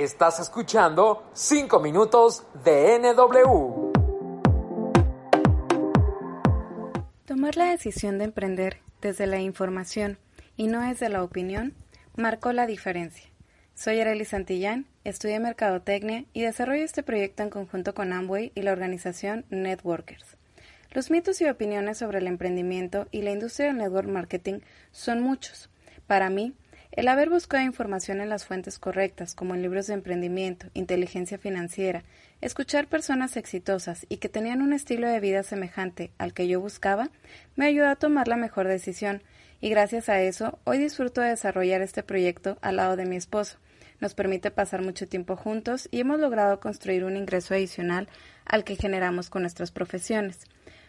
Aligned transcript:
Estás 0.00 0.40
escuchando 0.40 1.28
5 1.34 1.78
minutos 1.78 2.44
de 2.64 2.98
NW. 2.98 3.92
Tomar 7.26 7.56
la 7.58 7.66
decisión 7.66 8.16
de 8.16 8.24
emprender 8.24 8.78
desde 9.02 9.26
la 9.26 9.40
información 9.40 10.16
y 10.56 10.68
no 10.68 10.80
desde 10.80 11.10
la 11.10 11.22
opinión 11.22 11.74
marcó 12.16 12.54
la 12.54 12.66
diferencia. 12.66 13.28
Soy 13.74 14.00
Arely 14.00 14.24
Santillán, 14.24 14.86
estudié 15.04 15.38
Mercadotecnia 15.38 16.24
y 16.32 16.44
desarrollo 16.44 16.82
este 16.82 17.02
proyecto 17.02 17.42
en 17.42 17.50
conjunto 17.50 17.92
con 17.92 18.14
Amway 18.14 18.52
y 18.54 18.62
la 18.62 18.72
organización 18.72 19.44
Networkers. 19.50 20.38
Los 20.92 21.10
mitos 21.10 21.42
y 21.42 21.46
opiniones 21.46 21.98
sobre 21.98 22.20
el 22.20 22.26
emprendimiento 22.26 23.06
y 23.10 23.20
la 23.20 23.32
industria 23.32 23.66
del 23.66 23.76
network 23.76 24.08
marketing 24.08 24.60
son 24.92 25.20
muchos. 25.20 25.68
Para 26.06 26.30
mí, 26.30 26.54
el 27.00 27.08
haber 27.08 27.30
buscado 27.30 27.64
información 27.64 28.20
en 28.20 28.28
las 28.28 28.44
fuentes 28.44 28.78
correctas, 28.78 29.34
como 29.34 29.54
en 29.54 29.62
libros 29.62 29.86
de 29.86 29.94
emprendimiento, 29.94 30.66
inteligencia 30.74 31.38
financiera, 31.38 32.04
escuchar 32.42 32.88
personas 32.88 33.38
exitosas 33.38 34.04
y 34.10 34.18
que 34.18 34.28
tenían 34.28 34.60
un 34.60 34.74
estilo 34.74 35.08
de 35.08 35.18
vida 35.18 35.42
semejante 35.42 36.10
al 36.18 36.34
que 36.34 36.46
yo 36.46 36.60
buscaba, 36.60 37.08
me 37.56 37.64
ayudó 37.64 37.88
a 37.88 37.96
tomar 37.96 38.28
la 38.28 38.36
mejor 38.36 38.68
decisión, 38.68 39.22
y 39.62 39.70
gracias 39.70 40.10
a 40.10 40.20
eso 40.20 40.58
hoy 40.64 40.76
disfruto 40.76 41.22
de 41.22 41.30
desarrollar 41.30 41.80
este 41.80 42.02
proyecto 42.02 42.58
al 42.60 42.76
lado 42.76 42.96
de 42.96 43.06
mi 43.06 43.16
esposo. 43.16 43.56
Nos 44.00 44.12
permite 44.12 44.50
pasar 44.50 44.82
mucho 44.82 45.08
tiempo 45.08 45.36
juntos 45.36 45.88
y 45.90 46.00
hemos 46.00 46.20
logrado 46.20 46.60
construir 46.60 47.04
un 47.04 47.16
ingreso 47.16 47.54
adicional 47.54 48.10
al 48.44 48.62
que 48.62 48.76
generamos 48.76 49.30
con 49.30 49.40
nuestras 49.40 49.70
profesiones. 49.70 50.40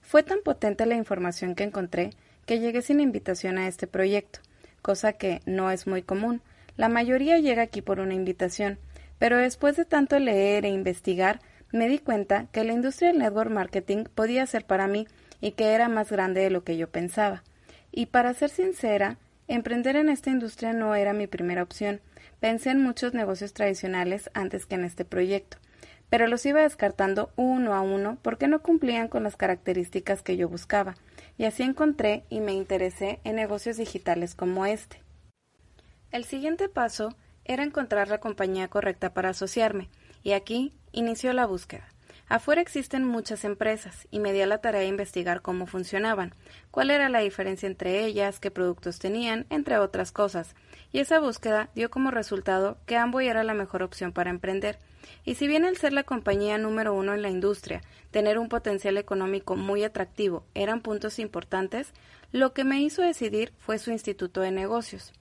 Fue 0.00 0.24
tan 0.24 0.40
potente 0.42 0.84
la 0.84 0.96
información 0.96 1.54
que 1.54 1.62
encontré 1.62 2.10
que 2.44 2.58
llegué 2.58 2.82
sin 2.82 2.98
invitación 2.98 3.56
a 3.56 3.68
este 3.68 3.86
proyecto 3.86 4.40
cosa 4.82 5.14
que 5.14 5.40
no 5.46 5.70
es 5.70 5.86
muy 5.86 6.02
común. 6.02 6.42
La 6.76 6.88
mayoría 6.88 7.38
llega 7.38 7.62
aquí 7.62 7.80
por 7.80 8.00
una 8.00 8.14
invitación, 8.14 8.78
pero 9.18 9.38
después 9.38 9.76
de 9.76 9.84
tanto 9.84 10.18
leer 10.18 10.66
e 10.66 10.70
investigar, 10.70 11.40
me 11.72 11.88
di 11.88 11.98
cuenta 11.98 12.48
que 12.52 12.64
la 12.64 12.72
industria 12.72 13.10
del 13.10 13.20
network 13.20 13.50
marketing 13.50 14.04
podía 14.14 14.44
ser 14.46 14.66
para 14.66 14.88
mí 14.88 15.06
y 15.40 15.52
que 15.52 15.72
era 15.72 15.88
más 15.88 16.10
grande 16.10 16.42
de 16.42 16.50
lo 16.50 16.64
que 16.64 16.76
yo 16.76 16.90
pensaba. 16.90 17.42
Y 17.90 18.06
para 18.06 18.34
ser 18.34 18.50
sincera, 18.50 19.16
emprender 19.48 19.96
en 19.96 20.08
esta 20.08 20.30
industria 20.30 20.72
no 20.72 20.94
era 20.94 21.12
mi 21.12 21.26
primera 21.26 21.62
opción. 21.62 22.00
Pensé 22.40 22.70
en 22.70 22.82
muchos 22.82 23.14
negocios 23.14 23.52
tradicionales 23.52 24.30
antes 24.34 24.66
que 24.66 24.74
en 24.74 24.84
este 24.84 25.04
proyecto, 25.04 25.58
pero 26.10 26.26
los 26.26 26.44
iba 26.44 26.62
descartando 26.62 27.30
uno 27.36 27.74
a 27.74 27.80
uno 27.80 28.18
porque 28.22 28.48
no 28.48 28.60
cumplían 28.60 29.08
con 29.08 29.22
las 29.22 29.36
características 29.36 30.22
que 30.22 30.36
yo 30.36 30.48
buscaba 30.48 30.94
y 31.38 31.44
así 31.44 31.62
encontré 31.62 32.24
y 32.28 32.40
me 32.40 32.52
interesé 32.52 33.20
en 33.24 33.36
negocios 33.36 33.76
digitales 33.76 34.34
como 34.34 34.66
este. 34.66 35.02
El 36.10 36.24
siguiente 36.24 36.68
paso 36.68 37.14
era 37.44 37.62
encontrar 37.62 38.08
la 38.08 38.18
compañía 38.18 38.68
correcta 38.68 39.14
para 39.14 39.30
asociarme, 39.30 39.88
y 40.22 40.32
aquí 40.32 40.72
inició 40.92 41.32
la 41.32 41.46
búsqueda. 41.46 41.91
Afuera 42.32 42.62
existen 42.62 43.04
muchas 43.04 43.44
empresas 43.44 44.08
y 44.10 44.18
me 44.18 44.32
di 44.32 44.40
a 44.40 44.46
la 44.46 44.56
tarea 44.56 44.80
de 44.80 44.86
investigar 44.86 45.42
cómo 45.42 45.66
funcionaban, 45.66 46.34
cuál 46.70 46.90
era 46.90 47.10
la 47.10 47.18
diferencia 47.18 47.66
entre 47.66 48.06
ellas, 48.06 48.40
qué 48.40 48.50
productos 48.50 48.98
tenían, 48.98 49.44
entre 49.50 49.76
otras 49.76 50.12
cosas, 50.12 50.54
y 50.92 51.00
esa 51.00 51.20
búsqueda 51.20 51.68
dio 51.74 51.90
como 51.90 52.10
resultado 52.10 52.78
que 52.86 52.96
Amboy 52.96 53.28
era 53.28 53.44
la 53.44 53.52
mejor 53.52 53.82
opción 53.82 54.12
para 54.12 54.30
emprender. 54.30 54.78
Y 55.26 55.34
si 55.34 55.46
bien 55.46 55.66
el 55.66 55.76
ser 55.76 55.92
la 55.92 56.04
compañía 56.04 56.56
número 56.56 56.94
uno 56.94 57.12
en 57.12 57.20
la 57.20 57.28
industria, 57.28 57.82
tener 58.10 58.38
un 58.38 58.48
potencial 58.48 58.96
económico 58.96 59.54
muy 59.54 59.84
atractivo 59.84 60.46
eran 60.54 60.80
puntos 60.80 61.18
importantes, 61.18 61.92
lo 62.30 62.54
que 62.54 62.64
me 62.64 62.80
hizo 62.80 63.02
decidir 63.02 63.52
fue 63.58 63.76
su 63.76 63.90
instituto 63.90 64.40
de 64.40 64.52
negocios. 64.52 65.12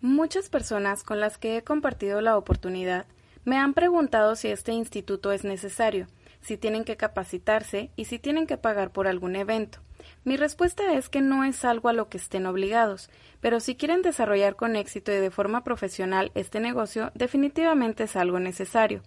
Muchas 0.00 0.48
personas 0.48 1.04
con 1.04 1.20
las 1.20 1.38
que 1.38 1.58
he 1.58 1.62
compartido 1.62 2.20
la 2.20 2.36
oportunidad 2.36 3.06
me 3.44 3.56
han 3.56 3.72
preguntado 3.72 4.34
si 4.34 4.48
este 4.48 4.72
instituto 4.72 5.30
es 5.30 5.44
necesario, 5.44 6.08
si 6.44 6.56
tienen 6.58 6.84
que 6.84 6.96
capacitarse 6.96 7.90
y 7.96 8.04
si 8.04 8.18
tienen 8.18 8.46
que 8.46 8.58
pagar 8.58 8.92
por 8.92 9.08
algún 9.08 9.34
evento. 9.34 9.80
Mi 10.24 10.36
respuesta 10.36 10.92
es 10.92 11.08
que 11.08 11.22
no 11.22 11.44
es 11.44 11.64
algo 11.64 11.88
a 11.88 11.94
lo 11.94 12.08
que 12.08 12.18
estén 12.18 12.46
obligados, 12.46 13.10
pero 13.40 13.60
si 13.60 13.74
quieren 13.74 14.02
desarrollar 14.02 14.54
con 14.54 14.76
éxito 14.76 15.10
y 15.10 15.16
de 15.16 15.30
forma 15.30 15.64
profesional 15.64 16.30
este 16.34 16.60
negocio, 16.60 17.10
definitivamente 17.14 18.04
es 18.04 18.16
algo 18.16 18.38
necesario. 18.38 19.02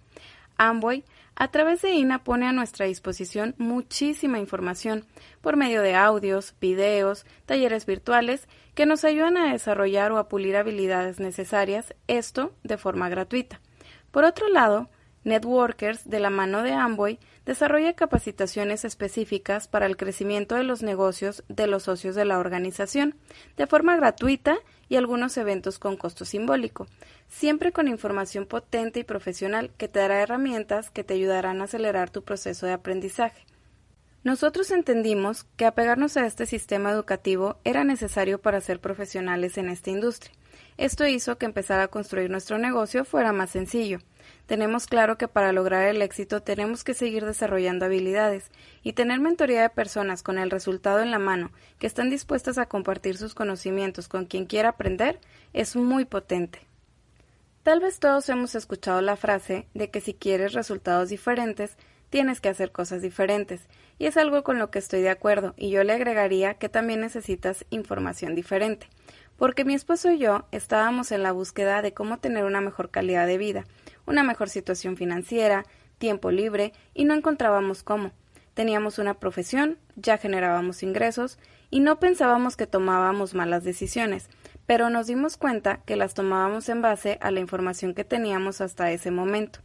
Amway, 0.57 1.05
a 1.35 1.49
través 1.49 1.83
de 1.83 1.91
INA, 1.91 2.23
pone 2.23 2.47
a 2.47 2.51
nuestra 2.51 2.87
disposición 2.87 3.53
muchísima 3.59 4.39
información 4.39 5.05
por 5.41 5.55
medio 5.55 5.83
de 5.83 5.93
audios, 5.93 6.55
videos, 6.59 7.27
talleres 7.45 7.85
virtuales 7.85 8.47
que 8.73 8.87
nos 8.87 9.03
ayudan 9.03 9.37
a 9.37 9.51
desarrollar 9.51 10.11
o 10.11 10.17
a 10.17 10.27
pulir 10.27 10.55
habilidades 10.55 11.19
necesarias, 11.19 11.93
esto 12.07 12.53
de 12.63 12.77
forma 12.77 13.09
gratuita. 13.09 13.61
Por 14.09 14.23
otro 14.23 14.49
lado, 14.49 14.89
Networkers, 15.27 16.09
de 16.09 16.19
la 16.19 16.29
mano 16.29 16.63
de 16.63 16.71
Amway, 16.71 17.19
desarrolla 17.45 17.93
capacitaciones 17.93 18.85
específicas 18.85 19.67
para 19.67 19.85
el 19.85 19.97
crecimiento 19.97 20.55
de 20.55 20.63
los 20.63 20.83
negocios 20.83 21.43
de 21.49 21.67
los 21.67 21.83
socios 21.83 22.15
de 22.15 22.23
la 22.23 22.39
organización, 22.39 23.13
de 23.57 23.67
forma 23.67 23.97
gratuita 23.97 24.57
y 24.87 24.95
algunos 24.95 25.37
eventos 25.37 25.79
con 25.79 25.97
costo 25.97 26.23
simbólico, 26.23 26.87
siempre 27.27 27.73
con 27.73 27.89
información 27.89 28.45
potente 28.45 29.01
y 29.01 29.03
profesional 29.03 29.69
que 29.77 29.89
te 29.89 29.99
dará 29.99 30.21
herramientas 30.21 30.89
que 30.89 31.03
te 31.03 31.15
ayudarán 31.15 31.59
a 31.59 31.65
acelerar 31.65 32.09
tu 32.09 32.23
proceso 32.23 32.65
de 32.65 32.73
aprendizaje. 32.73 33.45
Nosotros 34.23 34.71
entendimos 34.71 35.43
que 35.57 35.65
apegarnos 35.65 36.15
a 36.15 36.25
este 36.25 36.45
sistema 36.45 36.91
educativo 36.91 37.59
era 37.65 37.83
necesario 37.83 38.41
para 38.41 38.61
ser 38.61 38.79
profesionales 38.79 39.57
en 39.57 39.69
esta 39.69 39.89
industria. 39.89 40.33
Esto 40.77 41.05
hizo 41.05 41.37
que 41.37 41.45
empezar 41.45 41.81
a 41.81 41.89
construir 41.89 42.29
nuestro 42.29 42.57
negocio 42.57 43.03
fuera 43.03 43.33
más 43.33 43.51
sencillo 43.51 43.99
tenemos 44.45 44.87
claro 44.87 45.17
que 45.17 45.27
para 45.27 45.51
lograr 45.51 45.87
el 45.87 46.01
éxito 46.01 46.41
tenemos 46.41 46.83
que 46.83 46.93
seguir 46.93 47.25
desarrollando 47.25 47.85
habilidades 47.85 48.49
y 48.83 48.93
tener 48.93 49.19
mentoría 49.19 49.61
de 49.61 49.69
personas 49.69 50.23
con 50.23 50.37
el 50.37 50.51
resultado 50.51 51.01
en 51.01 51.11
la 51.11 51.19
mano 51.19 51.51
que 51.79 51.87
están 51.87 52.09
dispuestas 52.09 52.57
a 52.57 52.67
compartir 52.67 53.17
sus 53.17 53.33
conocimientos 53.33 54.07
con 54.07 54.25
quien 54.25 54.45
quiera 54.45 54.69
aprender 54.69 55.19
es 55.53 55.75
muy 55.75 56.05
potente. 56.05 56.59
Tal 57.63 57.81
vez 57.81 57.99
todos 57.99 58.29
hemos 58.29 58.55
escuchado 58.55 59.01
la 59.01 59.17
frase 59.17 59.67
de 59.73 59.89
que 59.89 59.99
si 59.99 60.13
quieres 60.13 60.53
resultados 60.53 61.09
diferentes, 61.09 61.75
tienes 62.09 62.39
que 62.39 62.49
hacer 62.49 62.71
cosas 62.71 63.01
diferentes, 63.01 63.67
y 63.99 64.05
es 64.05 64.17
algo 64.17 64.43
con 64.43 64.59
lo 64.59 64.71
que 64.71 64.79
estoy 64.79 65.01
de 65.01 65.09
acuerdo, 65.09 65.53
y 65.57 65.69
yo 65.69 65.83
le 65.83 65.93
agregaría 65.93 66.53
que 66.53 66.69
también 66.69 67.01
necesitas 67.01 67.65
información 67.69 68.35
diferente, 68.35 68.87
porque 69.35 69.65
mi 69.65 69.73
esposo 69.73 70.11
y 70.11 70.19
yo 70.19 70.45
estábamos 70.51 71.11
en 71.11 71.23
la 71.23 71.31
búsqueda 71.31 71.81
de 71.81 71.93
cómo 71.93 72.19
tener 72.19 72.45
una 72.45 72.61
mejor 72.61 72.89
calidad 72.89 73.27
de 73.27 73.37
vida, 73.37 73.65
una 74.07 74.23
mejor 74.23 74.49
situación 74.49 74.97
financiera, 74.97 75.65
tiempo 75.99 76.31
libre 76.31 76.73
y 76.93 77.05
no 77.05 77.13
encontrábamos 77.13 77.83
cómo. 77.83 78.11
Teníamos 78.53 78.97
una 78.97 79.19
profesión, 79.19 79.77
ya 79.95 80.17
generábamos 80.17 80.81
ingresos 80.81 81.37
y 81.69 81.79
no 81.79 81.99
pensábamos 81.99 82.57
que 82.57 82.65
tomábamos 82.65 83.35
malas 83.35 83.63
decisiones, 83.63 84.29
pero 84.65 84.89
nos 84.89 85.05
dimos 85.07 85.37
cuenta 85.37 85.81
que 85.85 85.95
las 85.95 86.13
tomábamos 86.13 86.67
en 86.69 86.81
base 86.81 87.19
a 87.21 87.29
la 87.29 87.39
información 87.39 87.93
que 87.93 88.03
teníamos 88.03 88.61
hasta 88.61 88.91
ese 88.91 89.11
momento. 89.11 89.59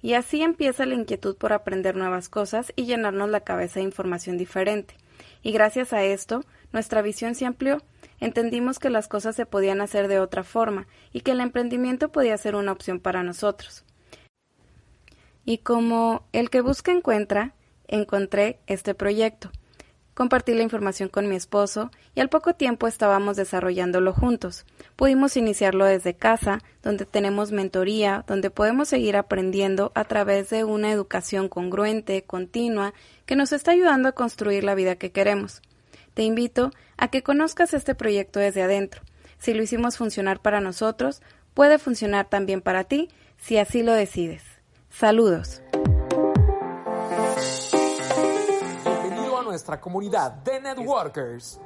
Y 0.00 0.14
así 0.14 0.42
empieza 0.42 0.86
la 0.86 0.94
inquietud 0.94 1.36
por 1.36 1.52
aprender 1.52 1.96
nuevas 1.96 2.28
cosas 2.28 2.72
y 2.76 2.86
llenarnos 2.86 3.28
la 3.28 3.40
cabeza 3.40 3.80
de 3.80 3.84
información 3.84 4.38
diferente. 4.38 4.94
Y 5.42 5.52
gracias 5.52 5.92
a 5.92 6.02
esto, 6.04 6.44
nuestra 6.72 7.02
visión 7.02 7.34
se 7.34 7.46
amplió. 7.46 7.82
Entendimos 8.20 8.78
que 8.78 8.90
las 8.90 9.08
cosas 9.08 9.36
se 9.36 9.46
podían 9.46 9.80
hacer 9.80 10.08
de 10.08 10.20
otra 10.20 10.42
forma 10.42 10.86
y 11.12 11.20
que 11.20 11.32
el 11.32 11.40
emprendimiento 11.40 12.10
podía 12.10 12.36
ser 12.36 12.54
una 12.54 12.72
opción 12.72 13.00
para 13.00 13.22
nosotros. 13.22 13.84
Y 15.48 15.56
como 15.56 16.26
el 16.34 16.50
que 16.50 16.60
busca 16.60 16.92
encuentra, 16.92 17.54
encontré 17.86 18.58
este 18.66 18.94
proyecto. 18.94 19.50
Compartí 20.12 20.52
la 20.52 20.62
información 20.62 21.08
con 21.08 21.26
mi 21.26 21.36
esposo 21.36 21.90
y 22.14 22.20
al 22.20 22.28
poco 22.28 22.52
tiempo 22.52 22.86
estábamos 22.86 23.38
desarrollándolo 23.38 24.12
juntos. 24.12 24.66
Pudimos 24.94 25.38
iniciarlo 25.38 25.86
desde 25.86 26.12
casa, 26.12 26.58
donde 26.82 27.06
tenemos 27.06 27.50
mentoría, 27.50 28.26
donde 28.28 28.50
podemos 28.50 28.88
seguir 28.88 29.16
aprendiendo 29.16 29.90
a 29.94 30.04
través 30.04 30.50
de 30.50 30.64
una 30.64 30.92
educación 30.92 31.48
congruente, 31.48 32.24
continua, 32.24 32.92
que 33.24 33.34
nos 33.34 33.52
está 33.52 33.70
ayudando 33.70 34.10
a 34.10 34.12
construir 34.12 34.64
la 34.64 34.74
vida 34.74 34.96
que 34.96 35.12
queremos. 35.12 35.62
Te 36.12 36.24
invito 36.24 36.72
a 36.98 37.08
que 37.08 37.22
conozcas 37.22 37.72
este 37.72 37.94
proyecto 37.94 38.38
desde 38.38 38.60
adentro. 38.60 39.00
Si 39.38 39.54
lo 39.54 39.62
hicimos 39.62 39.96
funcionar 39.96 40.42
para 40.42 40.60
nosotros, 40.60 41.22
puede 41.54 41.78
funcionar 41.78 42.28
también 42.28 42.60
para 42.60 42.84
ti 42.84 43.08
si 43.38 43.56
así 43.56 43.82
lo 43.82 43.94
decides. 43.94 44.47
Saludos. 44.90 45.62
Bienvenido 48.84 49.38
a 49.38 49.42
nuestra 49.42 49.80
comunidad 49.80 50.32
de 50.32 50.60
networkers. 50.60 51.60